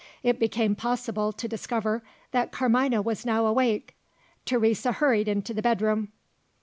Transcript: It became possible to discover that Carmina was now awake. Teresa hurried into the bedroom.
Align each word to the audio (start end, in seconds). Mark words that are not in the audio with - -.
It 0.23 0.39
became 0.39 0.73
possible 0.73 1.31
to 1.33 1.47
discover 1.47 2.01
that 2.31 2.51
Carmina 2.51 3.03
was 3.03 3.23
now 3.23 3.45
awake. 3.45 3.93
Teresa 4.45 4.93
hurried 4.93 5.27
into 5.27 5.53
the 5.53 5.61
bedroom. 5.61 6.11